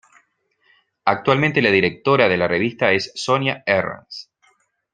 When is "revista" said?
2.47-2.91